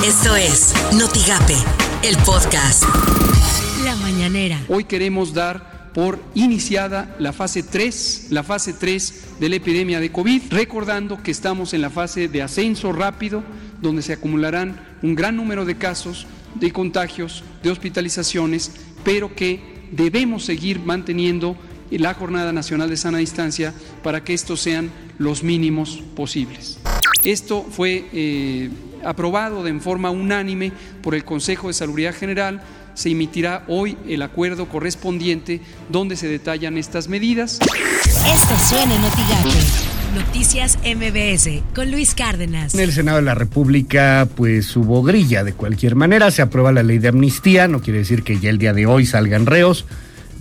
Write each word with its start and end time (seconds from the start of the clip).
Esto 0.00 0.34
es 0.34 0.74
Notigape, 0.98 1.54
el 2.02 2.16
podcast. 2.24 2.82
La 3.84 3.94
mañanera. 3.96 4.60
Hoy 4.68 4.84
queremos 4.84 5.32
dar 5.32 5.92
por 5.92 6.18
iniciada 6.34 7.14
la 7.20 7.32
fase 7.32 7.62
3, 7.62 8.28
la 8.30 8.42
fase 8.42 8.72
3 8.72 9.38
de 9.38 9.48
la 9.48 9.56
epidemia 9.56 10.00
de 10.00 10.10
COVID, 10.10 10.42
recordando 10.50 11.22
que 11.22 11.30
estamos 11.30 11.72
en 11.74 11.82
la 11.82 11.90
fase 11.90 12.26
de 12.26 12.42
ascenso 12.42 12.92
rápido, 12.92 13.44
donde 13.80 14.02
se 14.02 14.12
acumularán 14.12 14.80
un 15.02 15.14
gran 15.14 15.36
número 15.36 15.64
de 15.64 15.76
casos, 15.76 16.26
de 16.56 16.72
contagios, 16.72 17.44
de 17.62 17.70
hospitalizaciones, 17.70 18.72
pero 19.04 19.36
que 19.36 19.88
debemos 19.92 20.44
seguir 20.44 20.80
manteniendo 20.80 21.56
la 21.90 22.14
Jornada 22.14 22.52
Nacional 22.52 22.90
de 22.90 22.96
Sana 22.96 23.18
Distancia 23.18 23.72
para 24.02 24.24
que 24.24 24.34
estos 24.34 24.60
sean 24.60 24.90
los 25.18 25.44
mínimos 25.44 26.02
posibles. 26.16 26.78
Esto 27.24 27.64
fue 27.70 28.08
eh, 28.12 28.70
aprobado 29.04 29.62
de 29.62 29.78
forma 29.80 30.10
unánime 30.10 30.72
por 31.02 31.14
el 31.14 31.24
Consejo 31.24 31.68
de 31.68 31.74
Salubridad 31.74 32.14
General. 32.14 32.62
Se 32.94 33.10
emitirá 33.10 33.64
hoy 33.68 33.96
el 34.06 34.22
acuerdo 34.22 34.68
correspondiente 34.68 35.60
donde 35.88 36.16
se 36.16 36.28
detallan 36.28 36.76
estas 36.76 37.08
medidas. 37.08 37.58
Esto 37.60 38.58
suena 38.68 38.94
en 38.94 39.00
Notigape. 39.00 39.92
Noticias 40.14 40.78
MBS 40.84 41.62
con 41.74 41.90
Luis 41.90 42.14
Cárdenas. 42.14 42.74
En 42.74 42.80
el 42.80 42.92
Senado 42.92 43.16
de 43.16 43.22
la 43.22 43.34
República, 43.34 44.28
pues 44.36 44.76
hubo 44.76 45.02
grilla 45.02 45.42
de 45.42 45.54
cualquier 45.54 45.94
manera. 45.94 46.30
Se 46.30 46.42
aprueba 46.42 46.70
la 46.70 46.82
ley 46.82 46.98
de 46.98 47.08
amnistía. 47.08 47.66
No 47.66 47.80
quiere 47.80 48.00
decir 48.00 48.22
que 48.22 48.38
ya 48.38 48.50
el 48.50 48.58
día 48.58 48.74
de 48.74 48.84
hoy 48.84 49.06
salgan 49.06 49.46
reos. 49.46 49.86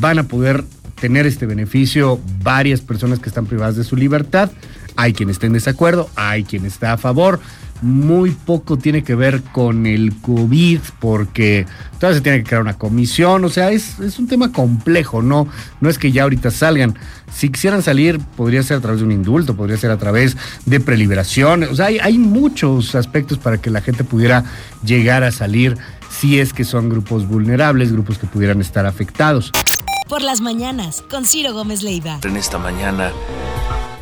Van 0.00 0.18
a 0.18 0.24
poder 0.24 0.64
tener 1.00 1.26
este 1.26 1.46
beneficio 1.46 2.20
varias 2.42 2.80
personas 2.80 3.20
que 3.20 3.28
están 3.28 3.46
privadas 3.46 3.76
de 3.76 3.84
su 3.84 3.94
libertad. 3.94 4.50
Hay 4.96 5.12
quien 5.12 5.30
está 5.30 5.46
en 5.46 5.52
desacuerdo, 5.52 6.10
hay 6.16 6.44
quien 6.44 6.66
está 6.66 6.92
a 6.92 6.96
favor. 6.96 7.40
Muy 7.82 8.30
poco 8.30 8.78
tiene 8.78 9.02
que 9.02 9.14
ver 9.14 9.42
con 9.42 9.86
el 9.86 10.14
COVID 10.20 10.80
porque 11.00 11.66
todavía 11.98 12.18
se 12.18 12.22
tiene 12.22 12.38
que 12.38 12.44
crear 12.44 12.62
una 12.62 12.78
comisión. 12.78 13.44
O 13.44 13.48
sea, 13.48 13.70
es, 13.70 13.98
es 13.98 14.18
un 14.18 14.28
tema 14.28 14.52
complejo, 14.52 15.20
¿no? 15.20 15.48
No 15.80 15.90
es 15.90 15.98
que 15.98 16.12
ya 16.12 16.22
ahorita 16.22 16.50
salgan. 16.50 16.96
Si 17.32 17.50
quisieran 17.50 17.82
salir, 17.82 18.20
podría 18.36 18.62
ser 18.62 18.78
a 18.78 18.80
través 18.80 19.00
de 19.00 19.06
un 19.06 19.12
indulto, 19.12 19.56
podría 19.56 19.76
ser 19.76 19.90
a 19.90 19.98
través 19.98 20.36
de 20.64 20.80
preliberación. 20.80 21.64
O 21.64 21.74
sea, 21.74 21.86
hay, 21.86 21.98
hay 21.98 22.18
muchos 22.18 22.94
aspectos 22.94 23.38
para 23.38 23.58
que 23.58 23.70
la 23.70 23.80
gente 23.80 24.04
pudiera 24.04 24.44
llegar 24.84 25.24
a 25.24 25.32
salir 25.32 25.76
si 26.08 26.38
es 26.38 26.52
que 26.52 26.64
son 26.64 26.88
grupos 26.88 27.26
vulnerables, 27.26 27.92
grupos 27.92 28.18
que 28.18 28.26
pudieran 28.26 28.60
estar 28.60 28.86
afectados. 28.86 29.50
Por 30.08 30.22
las 30.22 30.40
mañanas, 30.40 31.02
con 31.10 31.24
Ciro 31.24 31.54
Gómez 31.54 31.82
Leiva. 31.82 32.20
En 32.22 32.36
esta 32.36 32.58
mañana 32.58 33.10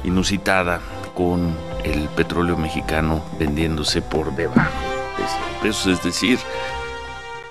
inusitada 0.05 0.81
con 1.15 1.55
el 1.85 2.09
petróleo 2.09 2.57
mexicano 2.57 3.23
vendiéndose 3.39 4.03
por 4.03 4.35
debajo 4.35 4.71
de 5.19 5.27
100 5.27 5.63
pesos, 5.63 5.87
es 5.87 6.03
decir, 6.03 6.39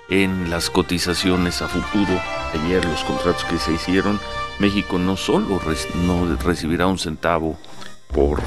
en 0.09 0.49
las 0.49 0.69
cotizaciones 0.69 1.61
a 1.61 1.67
futuro, 1.67 2.19
ayer 2.53 2.83
los 2.85 3.03
contratos 3.03 3.43
que 3.45 3.57
se 3.59 3.73
hicieron, 3.73 4.19
México 4.59 4.97
no 4.97 5.15
solo 5.15 5.59
no 6.03 6.35
recibirá 6.37 6.87
un 6.87 6.97
centavo 6.97 7.57
por 8.13 8.41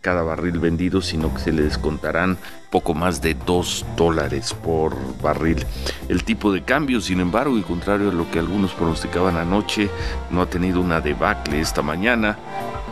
cada 0.00 0.22
barril 0.22 0.58
vendido, 0.58 1.00
sino 1.00 1.32
que 1.32 1.40
se 1.40 1.52
le 1.52 1.62
descontarán 1.62 2.36
poco 2.70 2.92
más 2.92 3.22
de 3.22 3.34
2 3.34 3.86
dólares 3.96 4.52
por 4.52 4.96
barril. 5.22 5.64
El 6.08 6.24
tipo 6.24 6.52
de 6.52 6.64
cambio, 6.64 7.00
sin 7.00 7.20
embargo, 7.20 7.56
y 7.56 7.62
contrario 7.62 8.10
a 8.10 8.14
lo 8.14 8.30
que 8.30 8.40
algunos 8.40 8.72
pronosticaban 8.72 9.36
anoche, 9.36 9.90
no 10.30 10.42
ha 10.42 10.46
tenido 10.46 10.80
una 10.80 11.00
debacle 11.00 11.60
esta 11.60 11.82
mañana. 11.82 12.36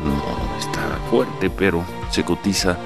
No 0.05 0.59
está 0.59 0.99
fuerte, 1.11 1.51
pero 1.51 1.85
se 2.11 2.25
cotiza 2.25 2.77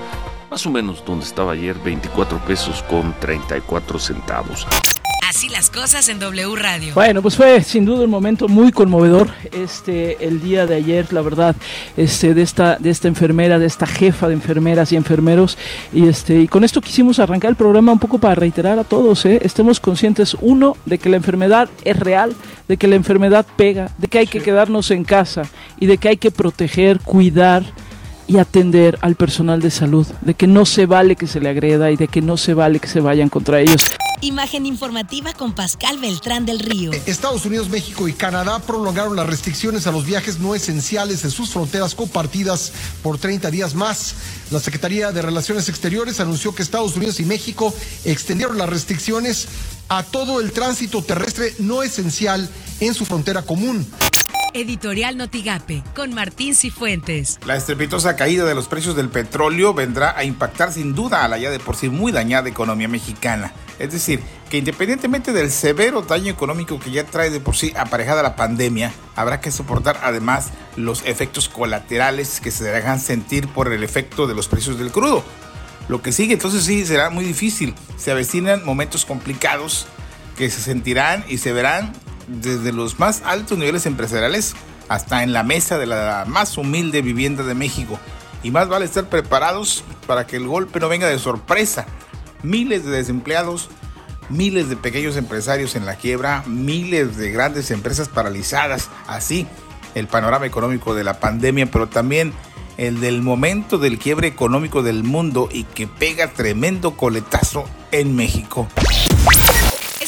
más 0.51 0.67
o 0.67 0.71
menos 0.71 1.05
donde 1.05 1.25
estaba 1.25 1.53
ayer, 1.53 1.77
24 1.77 2.39
pesos 2.47 2.83
con 2.85 3.13
34 3.21 3.99
centavos. 3.99 4.67
Así 5.35 5.49
las 5.49 5.69
cosas 5.69 6.09
en 6.09 6.21
W 6.21 6.55
Radio. 6.55 6.95
Bueno, 6.95 7.21
pues 7.21 7.35
fue 7.35 7.61
sin 7.65 7.85
duda 7.85 8.05
un 8.05 8.11
momento 8.11 8.47
muy 8.47 8.71
conmovedor 8.71 9.31
este 9.51 10.25
el 10.25 10.41
día 10.41 10.65
de 10.65 10.77
ayer, 10.77 11.13
la 11.13 11.23
verdad, 11.23 11.57
este 11.97 12.35
de 12.35 12.43
esta 12.43 12.77
de 12.79 12.91
esta 12.91 13.09
enfermera, 13.09 13.59
de 13.59 13.67
esta 13.67 13.85
jefa 13.85 14.29
de 14.29 14.35
enfermeras 14.35 14.93
y 14.93 14.97
enfermeros 14.97 15.59
y 15.93 16.07
este 16.07 16.43
y 16.43 16.47
con 16.47 16.63
esto 16.63 16.81
quisimos 16.81 17.19
arrancar 17.19 17.51
el 17.51 17.57
programa 17.57 17.91
un 17.91 17.99
poco 17.99 18.19
para 18.19 18.37
reiterar 18.37 18.79
a 18.79 18.85
todos, 18.85 19.27
¿eh? 19.27 19.41
estemos 19.43 19.81
conscientes 19.81 20.37
uno 20.41 20.77
de 20.87 20.99
que 20.99 21.09
la 21.09 21.17
enfermedad 21.17 21.69
es 21.85 21.99
real, 21.99 22.33
de 22.69 22.77
que 22.77 22.87
la 22.87 22.95
enfermedad 22.95 23.45
pega, 23.57 23.91
de 23.99 24.07
que 24.07 24.21
hay 24.21 24.29
que 24.29 24.41
quedarnos 24.41 24.93
en 24.93 25.03
casa 25.03 25.43
y 25.81 25.87
de 25.87 25.99
que 25.99 26.11
hay 26.11 26.17
que 26.17 26.31
proteger, 26.31 27.01
cuidar 27.01 27.65
y 28.29 28.39
atender 28.39 28.99
al 29.01 29.17
personal 29.17 29.61
de 29.61 29.73
salud, 29.73 30.07
de 30.21 30.35
que 30.35 30.47
no 30.47 30.65
se 30.65 30.87
vale 30.87 31.17
que 31.17 31.27
se 31.27 31.41
le 31.41 31.49
agreda 31.49 31.91
y 31.91 31.97
de 31.97 32.07
que 32.07 32.23
no 32.23 32.37
se 32.37 32.55
vale 32.55 32.79
que 32.79 32.87
se 32.87 33.01
vayan 33.01 33.29
contra 33.29 33.59
ellos. 33.59 33.91
Imagen 34.25 34.65
informativa 34.65 35.35
con 35.35 35.55
Pascal 35.55 35.99
Beltrán 35.99 36.47
del 36.47 36.59
Río. 36.59 36.93
Estados 37.05 37.45
Unidos, 37.45 37.69
México 37.69 38.09
y 38.09 38.15
Canadá 38.15 38.59
prolongaron 38.59 39.17
las 39.17 39.27
restricciones 39.27 39.87
a 39.87 39.93
los 39.93 40.07
viajes 40.07 40.39
no 40.39 40.55
esenciales 40.55 41.25
en 41.25 41.31
sus 41.31 41.51
fronteras 41.51 41.95
compartidas 41.95 42.73
por 43.03 43.19
30 43.19 43.51
días 43.51 43.75
más. 43.75 44.15
La 44.51 44.61
Secretaría 44.61 45.13
de 45.13 45.21
Relaciones 45.21 45.69
Exteriores 45.69 46.21
anunció 46.21 46.55
que 46.55 46.63
Estados 46.63 46.97
Unidos 46.97 47.21
y 47.21 47.27
México 47.27 47.75
extendieron 48.07 48.57
las 48.57 48.71
restricciones 48.71 49.47
a 49.91 50.03
todo 50.03 50.41
el 50.41 50.53
tránsito 50.53 51.03
terrestre 51.03 51.55
no 51.59 51.83
esencial 51.83 52.49
en 52.81 52.95
su 52.95 53.05
frontera 53.05 53.43
común. 53.43 53.87
Editorial 54.55 55.17
Notigape 55.17 55.83
con 55.97 56.15
Martín 56.15 56.55
Cifuentes. 56.55 57.41
La 57.45 57.57
estrepitosa 57.57 58.15
caída 58.15 58.45
de 58.45 58.55
los 58.55 58.69
precios 58.69 58.95
del 58.95 59.09
petróleo 59.09 59.75
vendrá 59.75 60.17
a 60.17 60.23
impactar 60.23 60.73
sin 60.73 60.95
duda 60.95 61.25
a 61.25 61.29
la 61.29 61.39
ya 61.39 61.51
de 61.51 61.59
por 61.59 61.75
sí 61.75 61.89
muy 61.89 62.13
dañada 62.13 62.49
economía 62.49 62.87
mexicana. 62.87 63.53
Es 63.81 63.91
decir, 63.91 64.21
que 64.49 64.59
independientemente 64.59 65.33
del 65.33 65.51
severo 65.51 66.03
daño 66.03 66.31
económico 66.31 66.79
que 66.79 66.93
ya 66.93 67.05
trae 67.05 67.31
de 67.31 67.41
por 67.41 67.57
sí 67.57 67.73
aparejada 67.77 68.23
la 68.23 68.37
pandemia, 68.37 68.93
habrá 69.17 69.41
que 69.41 69.51
soportar 69.51 69.99
además 70.05 70.51
los 70.77 71.05
efectos 71.05 71.49
colaterales 71.49 72.39
que 72.39 72.53
se 72.53 72.63
dejan 72.63 73.01
sentir 73.01 73.49
por 73.49 73.73
el 73.73 73.83
efecto 73.83 74.29
de 74.29 74.37
los 74.37 74.47
precios 74.47 74.79
del 74.79 74.93
crudo. 74.93 75.25
Lo 75.89 76.01
que 76.01 76.13
sigue 76.13 76.35
entonces 76.35 76.65
sí 76.65 76.87
será 76.87 77.11
muy 77.11 77.25
difícil. 77.25 77.75
Se 77.97 78.13
avecinan 78.13 78.65
momentos 78.65 79.05
complicados 79.05 79.89
que 80.37 80.49
se 80.49 80.61
sentirán 80.61 81.25
y 81.29 81.39
se 81.39 81.53
verán 81.53 81.93
desde 82.27 82.73
los 82.73 82.99
más 82.99 83.23
altos 83.25 83.59
niveles 83.59 83.87
empresariales 83.87 84.55
hasta 84.89 85.23
en 85.23 85.33
la 85.33 85.43
mesa 85.43 85.79
de 85.79 85.87
la 85.87 86.25
más 86.27 86.57
humilde 86.59 87.03
vivienda 87.03 87.43
de 87.43 87.55
México. 87.55 87.99
Y 88.43 88.51
más 88.51 88.69
vale 88.69 88.85
estar 88.85 89.09
preparados 89.09 89.85
para 90.07 90.27
que 90.27 90.37
el 90.37 90.47
golpe 90.47 90.81
no 90.81 90.89
venga 90.89 91.07
de 91.07 91.19
sorpresa. 91.19 91.87
Miles 92.43 92.85
de 92.85 92.91
desempleados, 92.91 93.71
miles 94.29 94.69
de 94.69 94.77
pequeños 94.77 95.17
empresarios 95.17 95.77
en 95.77 95.87
la 95.87 95.97
quiebra, 95.97 96.43
miles 96.47 97.17
de 97.17 97.31
grandes 97.31 97.71
empresas 97.71 98.09
paralizadas. 98.09 98.91
Así 99.07 99.47
el 99.95 100.09
panorama 100.09 100.47
económico 100.47 100.95
de 100.95 101.05
la 101.05 101.21
pandemia, 101.21 101.71
pero 101.71 101.89
también 101.89 102.33
el 102.77 103.01
del 103.01 103.23
momento 103.23 103.79
del 103.79 103.99
quiebre 103.99 104.29
económico 104.29 104.83
del 104.83 105.05
mundo 105.05 105.49
y 105.51 105.65
que 105.65 105.87
pega 105.87 106.33
tremendo 106.33 106.97
coletazo 106.97 107.65
en 107.93 108.17
México. 108.17 108.69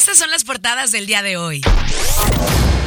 Estas 0.07 0.19
son 0.19 0.31
las 0.31 0.45
portadas 0.45 0.93
del 0.93 1.05
día 1.05 1.21
de 1.21 1.35
hoy. 1.35 1.59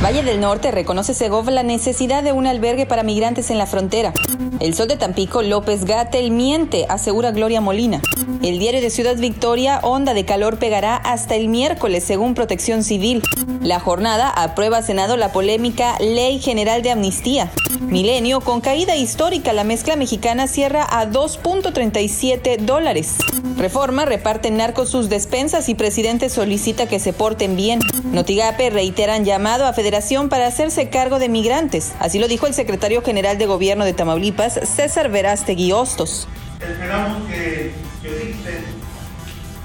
Valle 0.03 0.23
del 0.23 0.41
Norte 0.41 0.71
reconoce 0.71 1.13
Segov 1.13 1.51
la 1.51 1.63
necesidad 1.63 2.23
de 2.23 2.33
un 2.33 2.47
albergue 2.47 2.87
para 2.87 3.03
migrantes 3.03 3.51
en 3.51 3.59
la 3.59 3.67
frontera. 3.67 4.15
El 4.59 4.73
Sol 4.73 4.89
de 4.89 4.97
Tampico, 4.97 5.43
López 5.43 5.85
Gatel 5.85 6.31
miente, 6.31 6.87
asegura 6.89 7.31
Gloria 7.33 7.61
Molina. 7.61 8.01
El 8.43 8.59
diario 8.59 8.81
de 8.81 8.89
Ciudad 8.89 9.19
Victoria, 9.19 9.81
onda 9.83 10.15
de 10.15 10.25
calor 10.25 10.59
pegará 10.59 10.97
hasta 10.97 11.35
el 11.35 11.49
miércoles, 11.49 12.05
según 12.05 12.33
Protección 12.33 12.83
Civil. 12.83 13.23
La 13.61 13.81
jornada 13.81 14.31
aprueba 14.31 14.81
Senado 14.81 15.19
la 15.19 15.31
polémica 15.31 15.99
Ley 16.01 16.41
General 16.41 16.81
de 16.81 16.93
Amnistía. 16.93 17.53
Milenio, 17.79 18.41
con 18.41 18.61
caída 18.61 18.97
histórica, 18.97 19.53
la 19.53 19.65
mezcla 19.65 19.97
mexicana 19.97 20.47
cierra 20.49 20.87
a 20.89 21.07
2.37 21.07 22.59
dólares. 22.59 23.19
Reforma 23.57 24.05
reparte 24.05 24.51
narcos 24.51 24.91
sus 24.91 25.09
despensas 25.09 25.69
y 25.69 25.75
presidente 25.75 26.29
solicita 26.29 26.87
que 26.87 26.99
se 26.99 27.13
porten 27.13 27.57
bien. 27.57 27.81
Notigape 28.05 28.71
reiteran 28.71 29.25
llamado 29.25 29.67
a 29.67 29.73
Federación 29.73 30.29
para 30.29 30.47
hacerse 30.47 30.89
cargo 30.89 31.19
de 31.19 31.29
migrantes. 31.29 31.93
Así 32.01 32.19
lo 32.19 32.29
dijo 32.29 32.47
el 32.47 32.55
secretario 32.55 33.03
general 33.03 33.39
de 33.39 33.47
Gobierno 33.47 33.85
de 33.85 33.93
Tamaulipas, 33.93 34.61
César 34.65 35.11
Verástegui 35.11 35.73
Hostos. 35.73 36.27
Esperamos 36.61 37.29
que, 37.29 37.73
que 38.03 38.09
dicten 38.09 38.65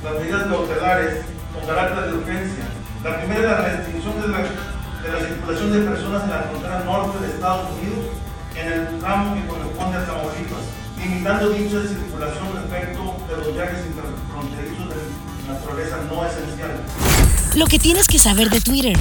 las 0.04 0.14
medidas 0.22 0.44
cautelares 0.44 1.16
con 1.54 1.66
carácter 1.68 2.12
de 2.12 2.18
urgencia. 2.18 2.64
La 3.04 3.18
primera 3.20 3.42
la 3.42 3.62
restricción 3.62 4.22
de 4.22 4.28
la, 4.28 4.75
de 5.06 5.12
la 5.12 5.28
circulación 5.28 5.72
de 5.72 5.80
personas 5.80 6.24
en 6.24 6.30
la 6.30 6.42
frontera 6.44 6.80
norte 6.84 7.20
de 7.20 7.34
Estados 7.34 7.70
Unidos 7.78 8.06
en 8.56 8.74
el 8.74 9.00
tramo 9.00 9.36
que 9.36 9.48
corresponde 9.48 9.98
a 9.98 10.06
Tamaulipas, 10.06 10.66
limitando 10.98 11.50
dicha 11.50 11.82
circulación 11.88 12.46
respecto 12.56 13.16
de 13.30 13.38
los 13.38 13.54
viajes 13.54 13.86
interfronterizos 13.86 14.90
de 14.90 15.54
naturaleza 15.54 15.98
no 16.10 16.26
esencial. 16.26 16.72
Lo 17.56 17.66
que 17.68 17.80
tienes 17.80 18.08
que 18.08 18.18
saber 18.18 18.50
de 18.50 18.62
Twitter. 18.62 18.98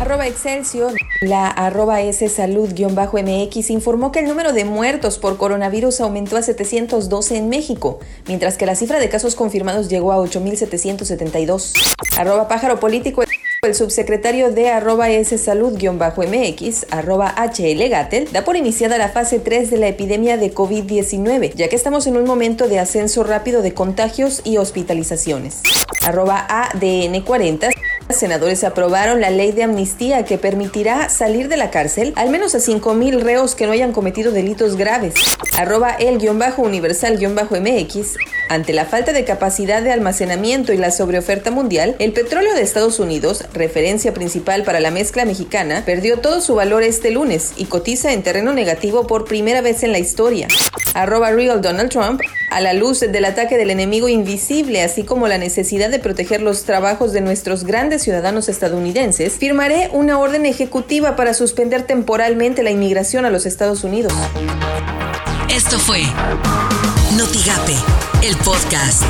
Arroba 0.00 0.26
Excelsior. 0.26 0.92
La 1.22 1.48
arroba 1.48 2.02
S 2.02 2.28
salud-mx 2.28 3.70
informó 3.70 4.12
que 4.12 4.18
el 4.18 4.26
número 4.26 4.52
de 4.52 4.66
muertos 4.66 5.18
por 5.18 5.38
coronavirus 5.38 6.00
aumentó 6.00 6.36
a 6.36 6.42
712 6.42 7.36
en 7.36 7.48
México, 7.48 8.00
mientras 8.26 8.58
que 8.58 8.66
la 8.66 8.74
cifra 8.74 8.98
de 8.98 9.08
casos 9.08 9.34
confirmados 9.34 9.88
llegó 9.88 10.12
a 10.12 10.18
8.772. 10.18 11.72
Arroba 12.18 12.48
pájaro 12.48 12.78
político. 12.80 13.23
El 13.64 13.74
subsecretario 13.74 14.50
de 14.50 14.68
arroba 14.68 15.08
S 15.08 15.38
salud-mx, 15.38 16.86
arroba 16.90 17.34
HL 17.34 17.88
Gatel, 17.88 18.30
da 18.30 18.44
por 18.44 18.56
iniciada 18.56 18.98
la 18.98 19.08
fase 19.08 19.38
3 19.38 19.70
de 19.70 19.78
la 19.78 19.88
epidemia 19.88 20.36
de 20.36 20.52
COVID-19, 20.52 21.54
ya 21.54 21.68
que 21.68 21.76
estamos 21.76 22.06
en 22.06 22.18
un 22.18 22.24
momento 22.24 22.68
de 22.68 22.78
ascenso 22.78 23.24
rápido 23.24 23.62
de 23.62 23.72
contagios 23.72 24.42
y 24.44 24.58
hospitalizaciones. 24.58 25.62
Arroba 26.04 26.46
ADN 26.50 27.22
40 27.22 27.70
senadores 28.10 28.62
aprobaron 28.62 29.22
la 29.22 29.30
ley 29.30 29.52
de 29.52 29.62
amnistía 29.62 30.26
que 30.26 30.36
permitirá 30.36 31.08
salir 31.08 31.48
de 31.48 31.56
la 31.56 31.70
cárcel 31.70 32.12
al 32.16 32.28
menos 32.28 32.54
a 32.54 32.58
5.000 32.58 33.20
reos 33.20 33.54
que 33.54 33.64
no 33.64 33.72
hayan 33.72 33.92
cometido 33.92 34.30
delitos 34.30 34.76
graves. 34.76 35.14
Arroba 35.56 35.92
el-universal-mx. 35.92 38.16
Ante 38.50 38.74
la 38.74 38.84
falta 38.84 39.14
de 39.14 39.24
capacidad 39.24 39.80
de 39.80 39.92
almacenamiento 39.92 40.74
y 40.74 40.76
la 40.76 40.90
sobreoferta 40.90 41.50
mundial, 41.50 41.96
el 41.98 42.12
petróleo 42.12 42.54
de 42.54 42.60
Estados 42.60 43.00
Unidos, 43.00 43.46
referencia 43.54 44.12
principal 44.12 44.64
para 44.64 44.80
la 44.80 44.90
mezcla 44.90 45.24
mexicana, 45.24 45.82
perdió 45.86 46.18
todo 46.18 46.42
su 46.42 46.54
valor 46.54 46.82
este 46.82 47.10
lunes 47.10 47.54
y 47.56 47.64
cotiza 47.64 48.12
en 48.12 48.22
terreno 48.22 48.52
negativo 48.52 49.06
por 49.06 49.24
primera 49.24 49.62
vez 49.62 49.82
en 49.82 49.92
la 49.92 49.98
historia. 49.98 50.48
Arroba 50.94 51.30
Real 51.30 51.60
Donald 51.60 51.90
Trump. 51.90 52.20
A 52.50 52.60
la 52.60 52.72
luz 52.72 53.00
del 53.00 53.24
ataque 53.24 53.56
del 53.56 53.70
enemigo 53.70 54.08
invisible, 54.08 54.82
así 54.82 55.02
como 55.02 55.26
la 55.26 55.38
necesidad 55.38 55.90
de 55.90 55.98
proteger 55.98 56.40
los 56.40 56.64
trabajos 56.64 57.12
de 57.12 57.20
nuestros 57.20 57.64
grandes 57.64 58.02
ciudadanos 58.02 58.48
estadounidenses, 58.48 59.34
firmaré 59.34 59.90
una 59.92 60.18
orden 60.18 60.46
ejecutiva 60.46 61.16
para 61.16 61.34
suspender 61.34 61.82
temporalmente 61.82 62.62
la 62.62 62.70
inmigración 62.70 63.24
a 63.24 63.30
los 63.30 63.44
Estados 63.44 63.82
Unidos. 63.82 64.12
Esto 65.50 65.78
fue 65.78 66.02
Notigape, 67.16 67.74
el 68.22 68.36
podcast. 68.38 69.02